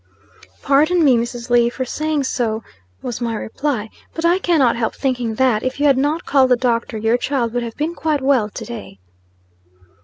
"Pardon 0.63 1.03
me, 1.05 1.15
Mrs. 1.15 1.51
Lee, 1.51 1.69
for 1.69 1.85
saying 1.85 2.23
so," 2.23 2.63
was 3.03 3.21
my 3.21 3.35
reply, 3.35 3.91
"but 4.15 4.25
I 4.25 4.39
cannot 4.39 4.75
help 4.75 4.95
thinking 4.95 5.35
that, 5.35 5.61
if 5.61 5.79
you 5.79 5.85
had 5.85 5.95
not 5.95 6.25
called 6.25 6.49
the 6.49 6.55
doctor, 6.57 6.97
your 6.97 7.17
child 7.17 7.53
would 7.53 7.61
have 7.61 7.77
been 7.77 7.93
quite 7.93 8.21
well 8.23 8.49
to 8.49 8.65
day." 8.65 8.99